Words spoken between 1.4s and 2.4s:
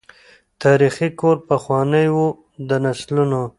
پخوانی وو